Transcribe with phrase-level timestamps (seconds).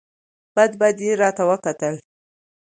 [0.55, 1.95] بد بد یې راته وکتل!